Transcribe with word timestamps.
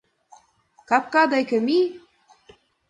—Капка 0.89 1.23
деке 1.33 1.57
мие! 1.65 1.87